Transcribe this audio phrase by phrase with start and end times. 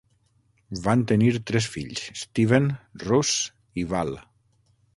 [0.85, 2.67] Van tenir tres fills: Steven,
[3.07, 3.35] Russ
[3.83, 4.15] i Val.